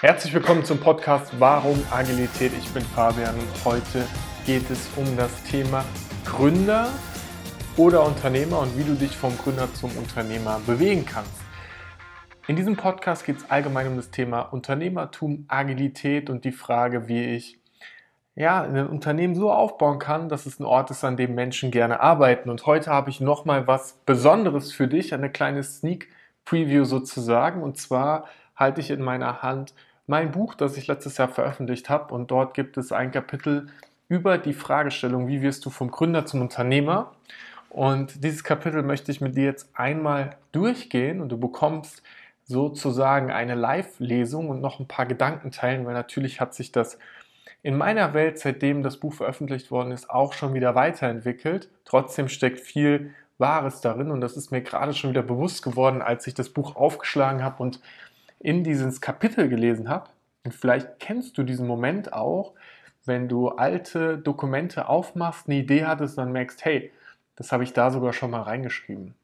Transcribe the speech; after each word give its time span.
Herzlich 0.00 0.34
willkommen 0.34 0.64
zum 0.64 0.80
Podcast 0.80 1.32
Warum 1.38 1.80
Agilität? 1.90 2.52
Ich 2.58 2.68
bin 2.74 2.82
Fabian 2.82 3.34
und 3.38 3.64
heute 3.64 4.04
geht 4.44 4.68
es 4.68 4.90
um 4.96 5.16
das 5.16 5.44
Thema 5.44 5.84
Gründer 6.24 6.88
oder 7.76 8.04
Unternehmer 8.04 8.58
und 8.58 8.76
wie 8.76 8.82
du 8.82 8.94
dich 8.94 9.16
vom 9.16 9.38
Gründer 9.38 9.72
zum 9.72 9.96
Unternehmer 9.96 10.60
bewegen 10.66 11.06
kannst. 11.06 11.40
In 12.48 12.56
diesem 12.56 12.76
Podcast 12.76 13.24
geht 13.24 13.38
es 13.38 13.50
allgemein 13.50 13.86
um 13.86 13.96
das 13.96 14.10
Thema 14.10 14.40
Unternehmertum, 14.40 15.44
Agilität 15.48 16.28
und 16.28 16.44
die 16.44 16.52
Frage, 16.52 17.08
wie 17.08 17.24
ich 17.36 17.58
ja, 18.34 18.62
ein 18.62 18.88
Unternehmen 18.88 19.36
so 19.36 19.52
aufbauen 19.52 20.00
kann, 20.00 20.28
dass 20.28 20.44
es 20.44 20.58
ein 20.58 20.64
Ort 20.64 20.90
ist, 20.90 21.04
an 21.04 21.16
dem 21.16 21.36
Menschen 21.36 21.70
gerne 21.70 22.00
arbeiten. 22.00 22.50
Und 22.50 22.66
heute 22.66 22.90
habe 22.90 23.10
ich 23.10 23.20
nochmal 23.20 23.68
was 23.68 24.00
Besonderes 24.04 24.72
für 24.72 24.88
dich, 24.88 25.14
eine 25.14 25.30
kleine 25.30 25.62
Sneak 25.62 26.08
Preview 26.44 26.84
sozusagen. 26.84 27.62
Und 27.62 27.78
zwar 27.78 28.24
halte 28.56 28.80
ich 28.80 28.90
in 28.90 29.02
meiner 29.02 29.42
Hand 29.42 29.74
mein 30.06 30.30
Buch, 30.32 30.54
das 30.54 30.76
ich 30.76 30.86
letztes 30.86 31.16
Jahr 31.16 31.28
veröffentlicht 31.28 31.88
habe. 31.88 32.14
Und 32.14 32.30
dort 32.30 32.54
gibt 32.54 32.76
es 32.76 32.92
ein 32.92 33.10
Kapitel 33.10 33.68
über 34.08 34.38
die 34.38 34.52
Fragestellung, 34.52 35.28
wie 35.28 35.42
wirst 35.42 35.64
du 35.64 35.70
vom 35.70 35.90
Gründer 35.90 36.26
zum 36.26 36.42
Unternehmer. 36.42 37.12
Und 37.70 38.22
dieses 38.22 38.44
Kapitel 38.44 38.82
möchte 38.82 39.10
ich 39.10 39.20
mit 39.20 39.36
dir 39.36 39.44
jetzt 39.44 39.68
einmal 39.74 40.36
durchgehen 40.52 41.20
und 41.20 41.30
du 41.30 41.38
bekommst 41.38 42.02
sozusagen 42.44 43.30
eine 43.30 43.54
Live-Lesung 43.54 44.50
und 44.50 44.60
noch 44.60 44.78
ein 44.78 44.86
paar 44.86 45.06
Gedanken 45.06 45.50
teilen, 45.50 45.86
weil 45.86 45.94
natürlich 45.94 46.40
hat 46.40 46.54
sich 46.54 46.70
das 46.70 46.98
in 47.62 47.76
meiner 47.76 48.12
Welt, 48.12 48.38
seitdem 48.38 48.82
das 48.82 48.98
Buch 48.98 49.14
veröffentlicht 49.14 49.70
worden 49.70 49.90
ist, 49.90 50.10
auch 50.10 50.34
schon 50.34 50.52
wieder 50.52 50.74
weiterentwickelt. 50.74 51.70
Trotzdem 51.86 52.28
steckt 52.28 52.60
viel 52.60 53.14
Wahres 53.38 53.80
darin 53.80 54.10
und 54.10 54.20
das 54.20 54.36
ist 54.36 54.52
mir 54.52 54.60
gerade 54.60 54.92
schon 54.92 55.10
wieder 55.10 55.22
bewusst 55.22 55.62
geworden, 55.62 56.02
als 56.02 56.26
ich 56.26 56.34
das 56.34 56.50
Buch 56.50 56.76
aufgeschlagen 56.76 57.42
habe 57.42 57.62
und 57.62 57.80
in 58.40 58.64
dieses 58.64 59.00
Kapitel 59.00 59.48
gelesen 59.48 59.88
habe. 59.88 60.10
Und 60.44 60.54
vielleicht 60.54 60.98
kennst 60.98 61.38
du 61.38 61.42
diesen 61.42 61.66
Moment 61.66 62.12
auch, 62.12 62.52
wenn 63.04 63.28
du 63.28 63.48
alte 63.48 64.18
Dokumente 64.18 64.88
aufmachst, 64.88 65.48
eine 65.48 65.58
Idee 65.58 65.84
hattest 65.84 66.18
und 66.18 66.24
dann 66.24 66.32
merkst, 66.32 66.64
hey, 66.64 66.92
das 67.36 67.52
habe 67.52 67.64
ich 67.64 67.72
da 67.72 67.90
sogar 67.90 68.12
schon 68.12 68.30
mal 68.30 68.42
reingeschrieben. 68.42 69.14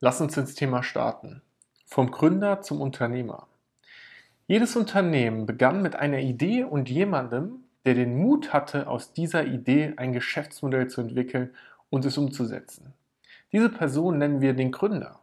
Lass 0.00 0.20
uns 0.20 0.36
ins 0.36 0.54
Thema 0.54 0.82
starten. 0.82 1.42
Vom 1.86 2.10
Gründer 2.10 2.62
zum 2.62 2.80
Unternehmer. 2.80 3.46
Jedes 4.46 4.76
Unternehmen 4.76 5.46
begann 5.46 5.82
mit 5.82 5.96
einer 5.96 6.18
Idee 6.18 6.64
und 6.64 6.90
jemandem, 6.90 7.64
der 7.84 7.94
den 7.94 8.16
Mut 8.16 8.52
hatte, 8.52 8.88
aus 8.88 9.12
dieser 9.12 9.44
Idee 9.44 9.94
ein 9.96 10.12
Geschäftsmodell 10.12 10.88
zu 10.88 11.00
entwickeln 11.00 11.54
und 11.90 12.04
es 12.04 12.18
umzusetzen. 12.18 12.94
Diese 13.52 13.68
Person 13.68 14.18
nennen 14.18 14.40
wir 14.40 14.54
den 14.54 14.72
Gründer. 14.72 15.21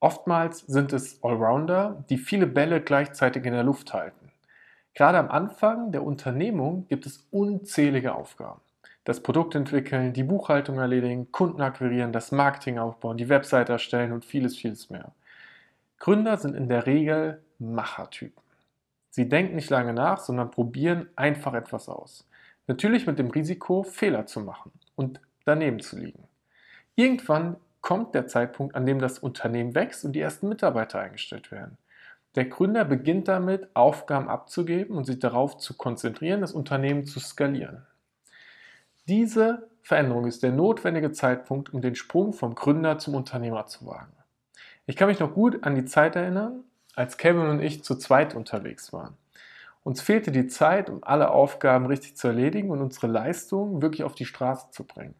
Oftmals 0.00 0.60
sind 0.60 0.94
es 0.94 1.22
Allrounder, 1.22 2.04
die 2.08 2.16
viele 2.16 2.46
Bälle 2.46 2.80
gleichzeitig 2.80 3.44
in 3.44 3.52
der 3.52 3.64
Luft 3.64 3.92
halten. 3.92 4.32
Gerade 4.94 5.18
am 5.18 5.28
Anfang 5.28 5.92
der 5.92 6.02
Unternehmung 6.02 6.86
gibt 6.88 7.06
es 7.06 7.28
unzählige 7.30 8.14
Aufgaben. 8.14 8.60
Das 9.04 9.22
Produkt 9.22 9.54
entwickeln, 9.54 10.12
die 10.12 10.24
Buchhaltung 10.24 10.78
erledigen, 10.78 11.30
Kunden 11.32 11.60
akquirieren, 11.60 12.12
das 12.12 12.32
Marketing 12.32 12.78
aufbauen, 12.78 13.16
die 13.16 13.28
Website 13.28 13.68
erstellen 13.68 14.12
und 14.12 14.24
vieles, 14.24 14.56
vieles 14.56 14.90
mehr. 14.90 15.12
Gründer 15.98 16.36
sind 16.38 16.54
in 16.54 16.68
der 16.68 16.86
Regel 16.86 17.42
Machertypen. 17.58 18.42
Sie 19.10 19.28
denken 19.28 19.56
nicht 19.56 19.70
lange 19.70 19.92
nach, 19.92 20.18
sondern 20.18 20.50
probieren 20.50 21.08
einfach 21.16 21.54
etwas 21.54 21.88
aus. 21.88 22.26
Natürlich 22.66 23.06
mit 23.06 23.18
dem 23.18 23.30
Risiko, 23.30 23.82
Fehler 23.82 24.26
zu 24.26 24.40
machen 24.40 24.72
und 24.96 25.20
daneben 25.44 25.80
zu 25.80 25.98
liegen. 25.98 26.24
Irgendwann 26.94 27.56
kommt 27.90 28.14
der 28.14 28.28
Zeitpunkt, 28.28 28.76
an 28.76 28.86
dem 28.86 29.00
das 29.00 29.18
Unternehmen 29.18 29.74
wächst 29.74 30.04
und 30.04 30.12
die 30.12 30.20
ersten 30.20 30.48
Mitarbeiter 30.48 31.00
eingestellt 31.00 31.50
werden. 31.50 31.76
Der 32.36 32.44
Gründer 32.44 32.84
beginnt 32.84 33.26
damit, 33.26 33.66
Aufgaben 33.74 34.28
abzugeben 34.28 34.96
und 34.96 35.06
sich 35.06 35.18
darauf 35.18 35.58
zu 35.58 35.76
konzentrieren, 35.76 36.40
das 36.40 36.52
Unternehmen 36.52 37.04
zu 37.04 37.18
skalieren. 37.18 37.84
Diese 39.08 39.68
Veränderung 39.82 40.28
ist 40.28 40.44
der 40.44 40.52
notwendige 40.52 41.10
Zeitpunkt, 41.10 41.74
um 41.74 41.80
den 41.80 41.96
Sprung 41.96 42.32
vom 42.32 42.54
Gründer 42.54 42.98
zum 42.98 43.16
Unternehmer 43.16 43.66
zu 43.66 43.84
wagen. 43.86 44.12
Ich 44.86 44.94
kann 44.94 45.08
mich 45.08 45.18
noch 45.18 45.34
gut 45.34 45.64
an 45.64 45.74
die 45.74 45.84
Zeit 45.84 46.14
erinnern, 46.14 46.62
als 46.94 47.16
Kevin 47.16 47.48
und 47.48 47.60
ich 47.60 47.82
zu 47.82 47.96
zweit 47.96 48.36
unterwegs 48.36 48.92
waren. 48.92 49.16
Uns 49.82 50.00
fehlte 50.00 50.30
die 50.30 50.46
Zeit, 50.46 50.90
um 50.90 51.02
alle 51.02 51.32
Aufgaben 51.32 51.86
richtig 51.86 52.16
zu 52.16 52.28
erledigen 52.28 52.70
und 52.70 52.82
unsere 52.82 53.08
Leistungen 53.08 53.82
wirklich 53.82 54.04
auf 54.04 54.14
die 54.14 54.26
Straße 54.26 54.70
zu 54.70 54.84
bringen. 54.84 55.16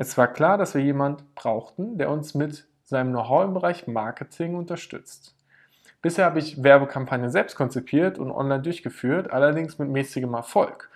Es 0.00 0.16
war 0.16 0.28
klar, 0.28 0.56
dass 0.56 0.74
wir 0.74 0.80
jemanden 0.80 1.24
brauchten, 1.34 1.98
der 1.98 2.08
uns 2.08 2.34
mit 2.34 2.66
seinem 2.84 3.10
Know-how 3.10 3.44
im 3.44 3.52
Bereich 3.52 3.86
Marketing 3.86 4.54
unterstützt. 4.54 5.34
Bisher 6.00 6.24
habe 6.24 6.38
ich 6.38 6.62
Werbekampagnen 6.62 7.30
selbst 7.30 7.54
konzipiert 7.54 8.18
und 8.18 8.30
online 8.30 8.62
durchgeführt, 8.62 9.30
allerdings 9.30 9.78
mit 9.78 9.90
mäßigem 9.90 10.32
Erfolg. 10.32 10.88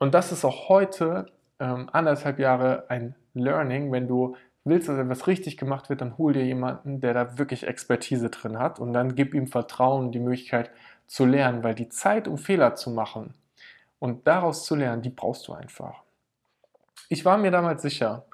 Und 0.00 0.12
das 0.12 0.32
ist 0.32 0.44
auch 0.44 0.68
heute 0.68 1.30
ähm, 1.60 1.88
anderthalb 1.92 2.40
Jahre 2.40 2.86
ein 2.88 3.14
Learning, 3.34 3.92
wenn 3.92 4.08
du 4.08 4.34
willst, 4.64 4.88
dass 4.88 4.98
etwas 4.98 5.28
richtig 5.28 5.56
gemacht 5.56 5.88
wird, 5.88 6.00
dann 6.00 6.18
hol 6.18 6.32
dir 6.32 6.44
jemanden, 6.44 7.00
der 7.00 7.14
da 7.14 7.38
wirklich 7.38 7.68
Expertise 7.68 8.28
drin 8.28 8.58
hat 8.58 8.80
und 8.80 8.92
dann 8.92 9.14
gib 9.14 9.34
ihm 9.34 9.46
Vertrauen 9.46 10.06
und 10.06 10.12
die 10.16 10.18
Möglichkeit 10.18 10.72
zu 11.06 11.26
lernen, 11.26 11.62
weil 11.62 11.76
die 11.76 11.90
Zeit, 11.90 12.26
um 12.26 12.38
Fehler 12.38 12.74
zu 12.74 12.90
machen 12.90 13.34
und 14.00 14.26
daraus 14.26 14.64
zu 14.64 14.74
lernen, 14.74 15.00
die 15.00 15.10
brauchst 15.10 15.46
du 15.46 15.52
einfach. 15.52 16.02
Ich 17.08 17.24
war 17.24 17.38
mir 17.38 17.52
damals 17.52 17.82
sicher, 17.82 18.24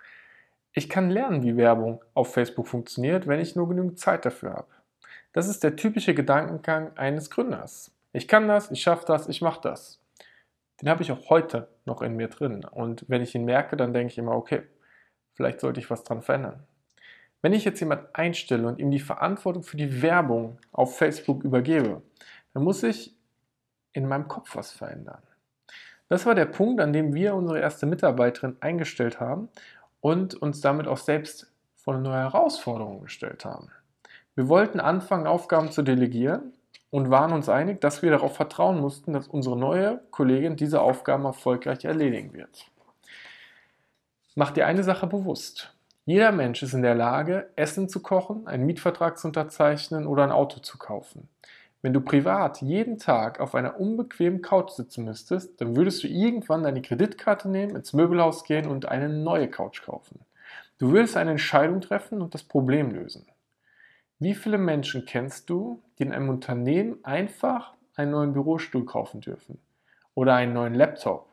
ich 0.78 0.88
kann 0.88 1.10
lernen, 1.10 1.42
wie 1.42 1.56
Werbung 1.56 2.02
auf 2.14 2.32
Facebook 2.32 2.66
funktioniert, 2.66 3.26
wenn 3.26 3.40
ich 3.40 3.56
nur 3.56 3.68
genügend 3.68 3.98
Zeit 3.98 4.24
dafür 4.24 4.54
habe. 4.54 4.68
Das 5.32 5.48
ist 5.48 5.62
der 5.62 5.76
typische 5.76 6.14
Gedankengang 6.14 6.96
eines 6.96 7.30
Gründers. 7.30 7.92
Ich 8.12 8.26
kann 8.26 8.48
das, 8.48 8.70
ich 8.70 8.80
schaffe 8.80 9.04
das, 9.06 9.28
ich 9.28 9.42
mache 9.42 9.60
das. 9.62 10.00
Den 10.80 10.88
habe 10.88 11.02
ich 11.02 11.12
auch 11.12 11.28
heute 11.28 11.68
noch 11.84 12.00
in 12.00 12.16
mir 12.16 12.28
drin. 12.28 12.64
Und 12.64 13.04
wenn 13.08 13.22
ich 13.22 13.34
ihn 13.34 13.44
merke, 13.44 13.76
dann 13.76 13.92
denke 13.92 14.12
ich 14.12 14.18
immer, 14.18 14.32
okay, 14.32 14.62
Vielleicht 15.38 15.60
sollte 15.60 15.78
ich 15.78 15.88
was 15.88 16.02
dran 16.02 16.20
verändern. 16.20 16.64
Wenn 17.42 17.52
ich 17.52 17.64
jetzt 17.64 17.78
jemand 17.78 18.12
einstelle 18.12 18.66
und 18.66 18.80
ihm 18.80 18.90
die 18.90 18.98
Verantwortung 18.98 19.62
für 19.62 19.76
die 19.76 20.02
Werbung 20.02 20.58
auf 20.72 20.98
Facebook 20.98 21.44
übergebe, 21.44 22.02
dann 22.52 22.64
muss 22.64 22.82
ich 22.82 23.16
in 23.92 24.08
meinem 24.08 24.26
Kopf 24.26 24.56
was 24.56 24.72
verändern. 24.72 25.22
Das 26.08 26.26
war 26.26 26.34
der 26.34 26.46
Punkt, 26.46 26.80
an 26.80 26.92
dem 26.92 27.14
wir 27.14 27.36
unsere 27.36 27.60
erste 27.60 27.86
Mitarbeiterin 27.86 28.56
eingestellt 28.58 29.20
haben 29.20 29.48
und 30.00 30.34
uns 30.34 30.60
damit 30.60 30.86
auch 30.86 30.98
selbst 30.98 31.52
vor 31.76 31.94
eine 31.94 32.02
neue 32.02 32.18
Herausforderung 32.18 33.02
gestellt 33.02 33.44
haben. 33.44 33.70
Wir 34.34 34.48
wollten 34.48 34.80
anfangen, 34.80 35.26
Aufgaben 35.26 35.72
zu 35.72 35.82
delegieren 35.82 36.52
und 36.90 37.10
waren 37.10 37.32
uns 37.32 37.48
einig, 37.48 37.80
dass 37.80 38.02
wir 38.02 38.10
darauf 38.10 38.36
vertrauen 38.36 38.80
mussten, 38.80 39.12
dass 39.12 39.26
unsere 39.26 39.56
neue 39.56 40.00
Kollegin 40.10 40.56
diese 40.56 40.80
Aufgaben 40.80 41.24
erfolgreich 41.24 41.84
erledigen 41.84 42.32
wird. 42.32 42.70
Mach 44.34 44.52
dir 44.52 44.66
eine 44.66 44.84
Sache 44.84 45.06
bewusst. 45.06 45.74
Jeder 46.04 46.32
Mensch 46.32 46.62
ist 46.62 46.72
in 46.72 46.82
der 46.82 46.94
Lage, 46.94 47.50
Essen 47.56 47.88
zu 47.88 48.00
kochen, 48.00 48.46
einen 48.46 48.64
Mietvertrag 48.64 49.18
zu 49.18 49.26
unterzeichnen 49.26 50.06
oder 50.06 50.22
ein 50.22 50.30
Auto 50.30 50.60
zu 50.60 50.78
kaufen. 50.78 51.28
Wenn 51.80 51.92
du 51.92 52.00
privat 52.00 52.60
jeden 52.60 52.98
Tag 52.98 53.38
auf 53.38 53.54
einer 53.54 53.78
unbequemen 53.78 54.42
Couch 54.42 54.70
sitzen 54.70 55.04
müsstest, 55.04 55.60
dann 55.60 55.76
würdest 55.76 56.02
du 56.02 56.08
irgendwann 56.08 56.64
deine 56.64 56.82
Kreditkarte 56.82 57.48
nehmen, 57.48 57.76
ins 57.76 57.92
Möbelhaus 57.92 58.42
gehen 58.42 58.66
und 58.66 58.86
eine 58.86 59.08
neue 59.08 59.48
Couch 59.48 59.82
kaufen. 59.82 60.20
Du 60.78 60.90
würdest 60.90 61.16
eine 61.16 61.32
Entscheidung 61.32 61.80
treffen 61.80 62.20
und 62.20 62.34
das 62.34 62.42
Problem 62.42 62.90
lösen. 62.90 63.26
Wie 64.18 64.34
viele 64.34 64.58
Menschen 64.58 65.04
kennst 65.04 65.48
du, 65.48 65.80
die 65.98 66.02
in 66.02 66.12
einem 66.12 66.28
Unternehmen 66.28 66.98
einfach 67.04 67.74
einen 67.94 68.10
neuen 68.10 68.32
Bürostuhl 68.32 68.84
kaufen 68.84 69.20
dürfen? 69.20 69.60
Oder 70.14 70.34
einen 70.34 70.54
neuen 70.54 70.74
Laptop? 70.74 71.28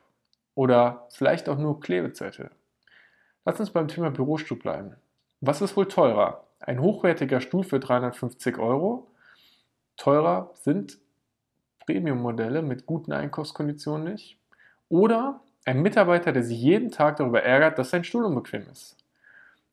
Oder 0.54 1.08
vielleicht 1.10 1.48
auch 1.48 1.58
nur 1.58 1.80
Klebezettel? 1.80 2.50
Lass 3.44 3.58
uns 3.58 3.70
beim 3.70 3.88
Thema 3.88 4.10
Bürostuhl 4.10 4.58
bleiben. 4.58 4.94
Was 5.40 5.60
ist 5.60 5.76
wohl 5.76 5.88
teurer? 5.88 6.44
Ein 6.60 6.80
hochwertiger 6.80 7.40
Stuhl 7.40 7.64
für 7.64 7.80
350 7.80 8.58
Euro? 8.58 9.08
Teurer 9.96 10.50
sind 10.54 10.98
Premium-Modelle 11.84 12.62
mit 12.62 12.86
guten 12.86 13.12
Einkaufskonditionen 13.12 14.12
nicht? 14.12 14.38
Oder 14.88 15.40
ein 15.64 15.82
Mitarbeiter, 15.82 16.32
der 16.32 16.42
sich 16.42 16.60
jeden 16.60 16.90
Tag 16.90 17.16
darüber 17.16 17.42
ärgert, 17.42 17.78
dass 17.78 17.90
sein 17.90 18.04
Stuhl 18.04 18.24
unbequem 18.24 18.66
ist? 18.70 18.96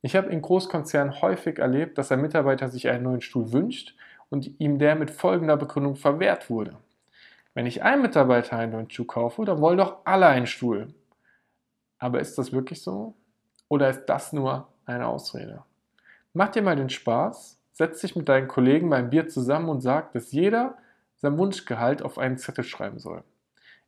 Ich 0.01 0.15
habe 0.15 0.29
in 0.29 0.41
Großkonzernen 0.41 1.21
häufig 1.21 1.59
erlebt, 1.59 1.97
dass 1.97 2.11
ein 2.11 2.21
Mitarbeiter 2.21 2.69
sich 2.69 2.89
einen 2.89 3.03
neuen 3.03 3.21
Stuhl 3.21 3.51
wünscht 3.51 3.95
und 4.29 4.59
ihm 4.59 4.79
der 4.79 4.95
mit 4.95 5.11
folgender 5.11 5.55
Begründung 5.55 5.95
verwehrt 5.95 6.49
wurde. 6.49 6.77
Wenn 7.53 7.65
ich 7.65 7.83
einem 7.83 8.01
Mitarbeiter 8.01 8.57
einen 8.57 8.71
neuen 8.71 8.89
Stuhl 8.89 9.05
kaufe, 9.05 9.45
dann 9.45 9.61
wollen 9.61 9.77
doch 9.77 9.97
alle 10.05 10.27
einen 10.27 10.47
Stuhl. 10.47 10.93
Aber 11.99 12.19
ist 12.19 12.37
das 12.37 12.51
wirklich 12.51 12.81
so? 12.81 13.13
Oder 13.69 13.89
ist 13.89 14.05
das 14.07 14.33
nur 14.33 14.67
eine 14.85 15.07
Ausrede? 15.07 15.63
Mach 16.33 16.49
dir 16.49 16.63
mal 16.63 16.75
den 16.75 16.89
Spaß, 16.89 17.59
setz 17.73 18.01
dich 18.01 18.15
mit 18.15 18.29
deinen 18.29 18.47
Kollegen 18.47 18.89
beim 18.89 19.09
Bier 19.09 19.27
zusammen 19.27 19.69
und 19.69 19.81
sag, 19.81 20.13
dass 20.13 20.31
jeder 20.31 20.77
sein 21.17 21.37
Wunschgehalt 21.37 22.01
auf 22.01 22.17
einen 22.17 22.37
Zettel 22.37 22.63
schreiben 22.63 22.99
soll. 22.99 23.23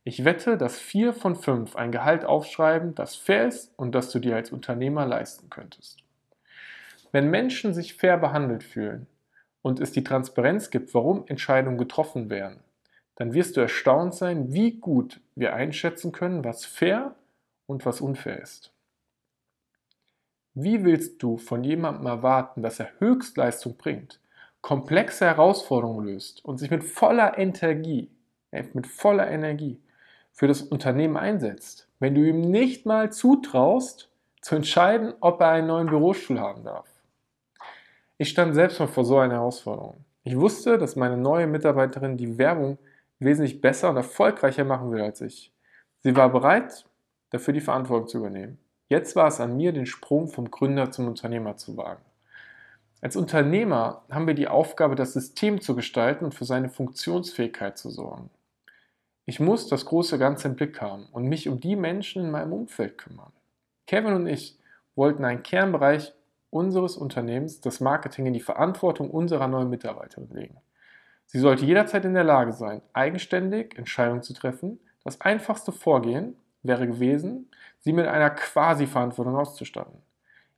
Ich 0.04 0.24
wette, 0.24 0.56
dass 0.56 0.78
vier 0.78 1.12
von 1.12 1.34
fünf 1.34 1.74
ein 1.74 1.90
Gehalt 1.90 2.24
aufschreiben, 2.24 2.94
das 2.94 3.16
fair 3.16 3.48
ist 3.48 3.72
und 3.76 3.94
das 3.94 4.10
du 4.10 4.18
dir 4.18 4.36
als 4.36 4.52
Unternehmer 4.52 5.06
leisten 5.06 5.50
könntest. 5.50 5.98
Wenn 7.12 7.30
Menschen 7.30 7.74
sich 7.74 7.94
fair 7.94 8.16
behandelt 8.16 8.62
fühlen 8.62 9.06
und 9.62 9.80
es 9.80 9.92
die 9.92 10.04
Transparenz 10.04 10.70
gibt, 10.70 10.94
warum 10.94 11.24
Entscheidungen 11.26 11.78
getroffen 11.78 12.30
werden, 12.30 12.60
dann 13.16 13.32
wirst 13.32 13.56
du 13.56 13.60
erstaunt 13.60 14.14
sein, 14.14 14.52
wie 14.52 14.78
gut 14.78 15.20
wir 15.34 15.54
einschätzen 15.54 16.12
können, 16.12 16.44
was 16.44 16.64
fair 16.64 17.14
und 17.66 17.84
was 17.84 18.00
unfair 18.00 18.40
ist. 18.40 18.72
Wie 20.58 20.84
willst 20.84 21.22
du 21.22 21.36
von 21.36 21.64
jemandem 21.64 22.06
erwarten, 22.06 22.62
dass 22.62 22.80
er 22.80 22.88
Höchstleistung 22.98 23.76
bringt, 23.76 24.20
komplexe 24.62 25.26
Herausforderungen 25.26 26.06
löst 26.06 26.42
und 26.46 26.56
sich 26.56 26.70
mit 26.70 26.82
voller 26.82 27.36
Energie, 27.36 28.10
äh, 28.52 28.64
mit 28.72 28.86
voller 28.86 29.30
Energie 29.30 29.78
für 30.32 30.48
das 30.48 30.62
Unternehmen 30.62 31.18
einsetzt, 31.18 31.88
wenn 32.00 32.14
du 32.14 32.26
ihm 32.26 32.40
nicht 32.40 32.86
mal 32.86 33.12
zutraust, 33.12 34.08
zu 34.40 34.54
entscheiden, 34.54 35.12
ob 35.20 35.42
er 35.42 35.50
einen 35.50 35.66
neuen 35.66 35.88
Bürostuhl 35.88 36.40
haben 36.40 36.64
darf? 36.64 36.88
Ich 38.16 38.30
stand 38.30 38.54
selbst 38.54 38.80
mal 38.80 38.88
vor 38.88 39.04
so 39.04 39.18
einer 39.18 39.34
Herausforderung. 39.34 40.06
Ich 40.24 40.40
wusste, 40.40 40.78
dass 40.78 40.96
meine 40.96 41.18
neue 41.18 41.46
Mitarbeiterin 41.46 42.16
die 42.16 42.38
Werbung 42.38 42.78
wesentlich 43.18 43.60
besser 43.60 43.90
und 43.90 43.96
erfolgreicher 43.98 44.64
machen 44.64 44.90
will 44.90 45.02
als 45.02 45.20
ich. 45.20 45.52
Sie 46.00 46.16
war 46.16 46.30
bereit, 46.30 46.86
dafür 47.28 47.52
die 47.52 47.60
Verantwortung 47.60 48.08
zu 48.08 48.16
übernehmen. 48.16 48.58
Jetzt 48.88 49.16
war 49.16 49.28
es 49.28 49.40
an 49.40 49.56
mir, 49.56 49.72
den 49.72 49.86
Sprung 49.86 50.28
vom 50.28 50.50
Gründer 50.50 50.90
zum 50.90 51.08
Unternehmer 51.08 51.56
zu 51.56 51.76
wagen. 51.76 52.02
Als 53.00 53.16
Unternehmer 53.16 54.02
haben 54.10 54.26
wir 54.26 54.34
die 54.34 54.48
Aufgabe, 54.48 54.94
das 54.94 55.12
System 55.12 55.60
zu 55.60 55.74
gestalten 55.74 56.24
und 56.24 56.34
für 56.34 56.44
seine 56.44 56.68
Funktionsfähigkeit 56.68 57.76
zu 57.76 57.90
sorgen. 57.90 58.30
Ich 59.26 59.40
muss 59.40 59.68
das 59.68 59.84
große 59.86 60.18
Ganze 60.18 60.48
im 60.48 60.54
Blick 60.54 60.80
haben 60.80 61.06
und 61.12 61.24
mich 61.24 61.48
um 61.48 61.60
die 61.60 61.76
Menschen 61.76 62.24
in 62.24 62.30
meinem 62.30 62.52
Umfeld 62.52 62.96
kümmern. 62.96 63.32
Kevin 63.86 64.14
und 64.14 64.26
ich 64.28 64.56
wollten 64.94 65.24
einen 65.24 65.42
Kernbereich 65.42 66.14
unseres 66.50 66.96
Unternehmens 66.96 67.60
das 67.60 67.80
Marketing 67.80 68.26
in 68.26 68.34
die 68.34 68.40
Verantwortung 68.40 69.10
unserer 69.10 69.48
neuen 69.48 69.68
Mitarbeiterin 69.68 70.30
legen. 70.30 70.56
Sie 71.26 71.40
sollte 71.40 71.66
jederzeit 71.66 72.04
in 72.04 72.14
der 72.14 72.24
Lage 72.24 72.52
sein, 72.52 72.82
eigenständig 72.92 73.76
Entscheidungen 73.76 74.22
zu 74.22 74.32
treffen. 74.32 74.78
Das 75.02 75.20
einfachste 75.20 75.72
Vorgehen 75.72 76.36
wäre 76.62 76.86
gewesen, 76.86 77.50
sie 77.86 77.92
mit 77.92 78.08
einer 78.08 78.30
Quasi-Verantwortung 78.30 79.36
auszustatten. 79.36 80.02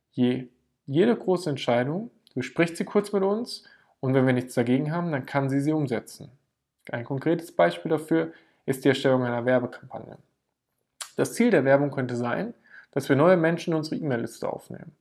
Je, 0.09 0.47
jede 0.87 1.15
große 1.15 1.47
Entscheidung 1.47 2.09
bespricht 2.33 2.75
sie 2.75 2.85
kurz 2.85 3.13
mit 3.13 3.21
uns 3.21 3.65
und 3.99 4.15
wenn 4.15 4.25
wir 4.25 4.33
nichts 4.33 4.55
dagegen 4.55 4.91
haben, 4.91 5.11
dann 5.11 5.27
kann 5.27 5.47
sie 5.47 5.59
sie 5.59 5.71
umsetzen. 5.71 6.31
Ein 6.91 7.05
konkretes 7.05 7.51
Beispiel 7.51 7.91
dafür 7.91 8.33
ist 8.65 8.83
die 8.83 8.89
Erstellung 8.89 9.23
einer 9.23 9.45
Werbekampagne. 9.45 10.17
Das 11.17 11.35
Ziel 11.35 11.51
der 11.51 11.65
Werbung 11.65 11.91
könnte 11.91 12.15
sein, 12.15 12.55
dass 12.89 13.07
wir 13.09 13.15
neue 13.15 13.37
Menschen 13.37 13.73
in 13.73 13.77
unsere 13.77 13.97
E-Mail-Liste 13.97 14.51
aufnehmen. 14.51 14.95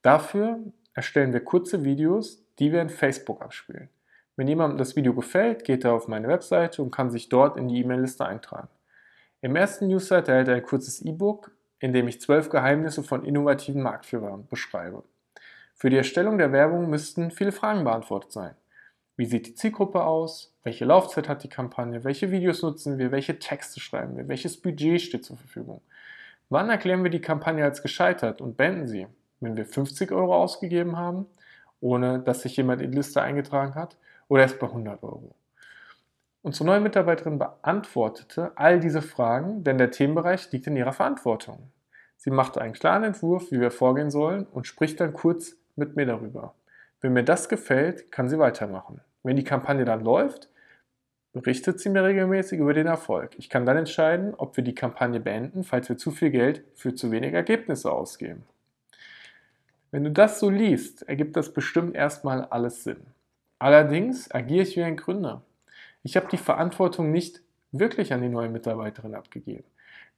Dafür 0.00 0.60
erstellen 0.94 1.34
wir 1.34 1.44
kurze 1.44 1.84
Videos, 1.84 2.42
die 2.58 2.72
wir 2.72 2.80
in 2.80 2.88
Facebook 2.88 3.42
abspielen. 3.42 3.90
Wenn 4.36 4.48
jemandem 4.48 4.78
das 4.78 4.96
Video 4.96 5.12
gefällt, 5.12 5.64
geht 5.64 5.84
er 5.84 5.92
auf 5.92 6.08
meine 6.08 6.28
Webseite 6.28 6.80
und 6.80 6.90
kann 6.90 7.10
sich 7.10 7.28
dort 7.28 7.58
in 7.58 7.68
die 7.68 7.78
E-Mail-Liste 7.80 8.24
eintragen. 8.24 8.70
Im 9.42 9.54
ersten 9.54 9.88
Newsletter 9.88 10.32
erhält 10.32 10.48
er 10.48 10.54
ein 10.54 10.62
kurzes 10.62 11.02
E-Book, 11.02 11.50
in 11.80 11.92
dem 11.92 12.08
ich 12.08 12.20
zwölf 12.20 12.50
Geheimnisse 12.50 13.02
von 13.02 13.24
innovativen 13.24 13.82
Marktführern 13.82 14.46
beschreibe. 14.48 15.02
Für 15.74 15.90
die 15.90 15.96
Erstellung 15.96 16.38
der 16.38 16.52
Werbung 16.52 16.88
müssten 16.88 17.30
viele 17.30 17.52
Fragen 17.52 17.84
beantwortet 17.84 18.32
sein. 18.32 18.54
Wie 19.16 19.26
sieht 19.26 19.46
die 19.46 19.54
Zielgruppe 19.54 20.04
aus? 20.04 20.54
Welche 20.62 20.84
Laufzeit 20.84 21.28
hat 21.28 21.44
die 21.44 21.48
Kampagne? 21.48 22.04
Welche 22.04 22.30
Videos 22.30 22.62
nutzen 22.62 22.98
wir? 22.98 23.12
Welche 23.12 23.38
Texte 23.38 23.80
schreiben 23.80 24.16
wir? 24.16 24.28
Welches 24.28 24.60
Budget 24.60 25.00
steht 25.00 25.24
zur 25.24 25.36
Verfügung? 25.36 25.82
Wann 26.48 26.70
erklären 26.70 27.02
wir 27.02 27.10
die 27.10 27.20
Kampagne 27.20 27.64
als 27.64 27.82
gescheitert 27.82 28.40
und 28.40 28.56
beenden 28.56 28.88
sie? 28.88 29.06
wenn 29.44 29.56
wir 29.56 29.66
50 29.66 30.10
Euro 30.12 30.34
ausgegeben 30.34 30.96
haben, 30.96 31.26
ohne 31.80 32.18
dass 32.20 32.42
sich 32.42 32.56
jemand 32.56 32.82
in 32.82 32.90
die 32.90 32.96
Liste 32.96 33.22
eingetragen 33.22 33.74
hat, 33.74 33.96
oder 34.28 34.42
erst 34.42 34.58
bei 34.58 34.66
100 34.66 35.02
Euro. 35.02 35.34
Unsere 36.44 36.66
neue 36.66 36.80
Mitarbeiterin 36.80 37.38
beantwortete 37.38 38.52
all 38.56 38.78
diese 38.78 39.00
Fragen, 39.00 39.64
denn 39.64 39.78
der 39.78 39.90
Themenbereich 39.90 40.52
liegt 40.52 40.66
in 40.66 40.76
ihrer 40.76 40.92
Verantwortung. 40.92 41.70
Sie 42.18 42.28
machte 42.28 42.60
einen 42.60 42.74
klaren 42.74 43.02
Entwurf, 43.02 43.50
wie 43.50 43.60
wir 43.60 43.70
vorgehen 43.70 44.10
sollen 44.10 44.44
und 44.44 44.66
spricht 44.66 45.00
dann 45.00 45.14
kurz 45.14 45.56
mit 45.74 45.96
mir 45.96 46.04
darüber. 46.04 46.52
Wenn 47.00 47.14
mir 47.14 47.24
das 47.24 47.48
gefällt, 47.48 48.12
kann 48.12 48.28
sie 48.28 48.38
weitermachen. 48.38 49.00
Wenn 49.22 49.36
die 49.36 49.44
Kampagne 49.44 49.86
dann 49.86 50.04
läuft, 50.04 50.50
berichtet 51.32 51.80
sie 51.80 51.88
mir 51.88 52.04
regelmäßig 52.04 52.58
über 52.58 52.74
den 52.74 52.88
Erfolg. 52.88 53.30
Ich 53.38 53.48
kann 53.48 53.64
dann 53.64 53.78
entscheiden, 53.78 54.34
ob 54.36 54.54
wir 54.58 54.64
die 54.64 54.74
Kampagne 54.74 55.20
beenden, 55.20 55.64
falls 55.64 55.88
wir 55.88 55.96
zu 55.96 56.10
viel 56.10 56.28
Geld 56.28 56.62
für 56.74 56.94
zu 56.94 57.10
wenig 57.10 57.32
Ergebnisse 57.32 57.90
ausgeben. 57.90 58.42
Wenn 59.90 60.04
du 60.04 60.10
das 60.10 60.40
so 60.40 60.50
liest, 60.50 61.08
ergibt 61.08 61.38
das 61.38 61.54
bestimmt 61.54 61.94
erstmal 61.94 62.44
alles 62.44 62.84
Sinn. 62.84 63.00
Allerdings 63.58 64.30
agiere 64.30 64.64
ich 64.64 64.76
wie 64.76 64.82
ein 64.82 64.98
Gründer. 64.98 65.40
Ich 66.04 66.16
habe 66.16 66.28
die 66.30 66.36
Verantwortung 66.36 67.10
nicht 67.10 67.42
wirklich 67.72 68.12
an 68.12 68.20
die 68.20 68.28
neue 68.28 68.50
Mitarbeiterin 68.50 69.14
abgegeben, 69.14 69.64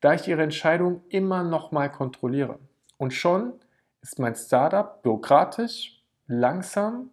da 0.01 0.15
ich 0.15 0.27
ihre 0.27 0.43
Entscheidung 0.43 1.03
immer 1.09 1.45
nochmal 1.45 1.91
kontrolliere. 1.91 2.59
Und 2.99 3.15
schon 3.15 3.55
ist 4.03 4.19
mein 4.19 4.35
Startup 4.35 5.01
bürokratisch, 5.03 6.03
langsam 6.27 7.11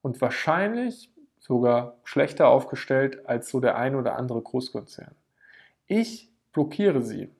und 0.00 0.20
wahrscheinlich 0.20 1.12
sogar 1.38 1.98
schlechter 2.04 2.48
aufgestellt 2.48 3.28
als 3.28 3.50
so 3.50 3.60
der 3.60 3.76
ein 3.76 3.94
oder 3.94 4.16
andere 4.16 4.40
Großkonzern. 4.40 5.14
Ich 5.86 6.30
blockiere 6.52 7.02
sie. 7.02 7.30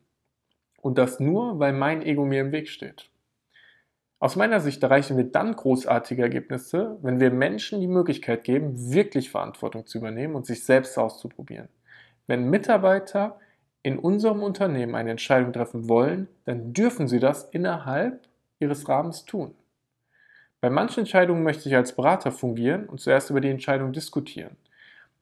Und 0.82 0.99
das 0.99 1.19
nur, 1.20 1.58
weil 1.58 1.73
mein 1.73 2.02
Ego 2.02 2.26
mir 2.26 2.43
im 2.43 2.52
Weg 2.52 2.69
steht. 2.69 3.08
Aus 4.19 4.35
meiner 4.35 4.61
Sicht 4.61 4.83
erreichen 4.83 5.17
wir 5.19 5.25
dann 5.25 5.55
großartige 5.55 6.23
Ergebnisse, 6.23 6.97
wenn 7.03 7.21
wir 7.21 7.31
Menschen 7.31 7.81
die 7.81 7.87
Möglichkeit 7.87 8.45
geben, 8.45 8.93
wirklich 8.93 9.31
Verantwortung 9.31 9.87
zu 9.87 9.99
übernehmen 9.99 10.35
und 10.35 10.47
sich 10.47 10.65
selbst 10.65 10.99
auszuprobieren. 10.99 11.69
Wenn 12.27 12.49
Mitarbeiter 12.49 13.39
in 13.83 13.99
unserem 13.99 14.43
Unternehmen 14.43 14.95
eine 14.95 15.11
Entscheidung 15.11 15.53
treffen 15.53 15.89
wollen, 15.89 16.29
dann 16.45 16.73
dürfen 16.73 17.09
sie 17.09 17.21
das 17.21 17.45
innerhalb 17.51 18.21
ihres 18.59 18.89
Rahmens 18.89 19.27
tun. 19.27 19.55
Bei 20.62 20.71
manchen 20.71 21.01
Entscheidungen 21.01 21.43
möchte 21.43 21.69
ich 21.69 21.77
als 21.77 21.95
Berater 21.95 22.33
fungieren 22.33 22.87
und 22.87 23.01
zuerst 23.01 23.29
über 23.29 23.43
die 23.43 23.51
Entscheidung 23.51 23.93
diskutieren. 23.93 24.57